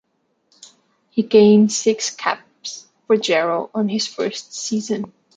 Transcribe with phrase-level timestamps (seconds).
[1.11, 5.13] He gained six caps for Jaro on his first season.